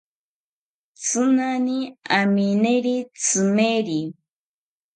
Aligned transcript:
Tzinani 1.01 1.77
amineri 2.19 2.95
tzimeri 3.15 4.01